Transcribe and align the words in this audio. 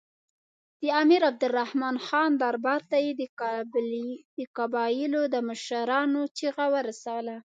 د 0.81 0.83
امیر 1.01 1.21
عبدالرحمن 1.31 1.95
خان 2.07 2.31
دربار 2.43 2.81
ته 2.89 2.97
یې 3.05 3.11
د 4.39 4.39
قبایلو 4.57 5.21
د 5.33 5.35
مشرانو 5.49 6.21
چیغه 6.37 6.65
ورسوله. 6.75 7.35